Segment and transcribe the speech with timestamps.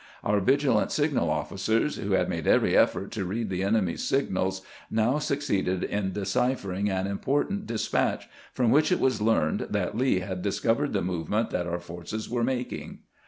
[0.23, 5.19] Our vigilant signal of&cers, who had made every effort to read the enemy's signals, now
[5.19, 10.41] suc ceeded in deciphering an important despatch, from which it was learned that Lee had
[10.41, 13.01] discovered the movement that our forces were making.